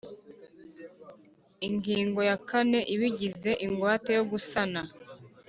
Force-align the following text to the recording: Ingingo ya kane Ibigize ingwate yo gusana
Ingingo 1.67 2.19
ya 2.29 2.37
kane 2.49 2.79
Ibigize 2.93 3.51
ingwate 3.65 4.09
yo 4.17 4.23
gusana 4.31 4.81